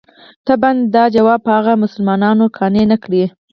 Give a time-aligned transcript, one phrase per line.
[0.47, 3.23] طبعاً دا ځواب به هغه مسلمانان قانع نه کړي.